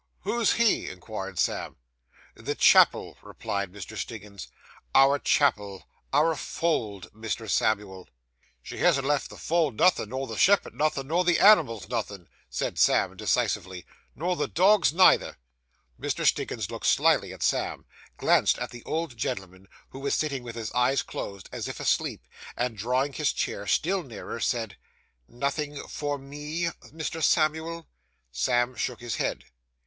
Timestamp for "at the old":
18.57-19.15